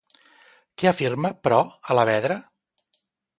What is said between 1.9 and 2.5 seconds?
Alavedra?